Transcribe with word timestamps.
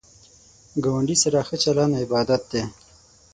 ګاونډی 0.83 1.15
سره 1.23 1.39
ښه 1.47 1.55
چلند 1.63 1.93
عبادت 2.03 2.41
دی 2.51 2.61